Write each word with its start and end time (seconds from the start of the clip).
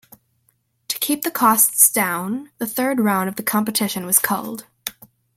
To 0.87 0.97
keep 0.97 1.21
the 1.21 1.29
costs 1.29 1.91
down, 1.91 2.49
the 2.57 2.65
third 2.65 2.99
round 2.99 3.29
of 3.29 3.35
the 3.35 3.43
competition 3.43 4.03
was 4.07 4.17
culled. 4.17 4.65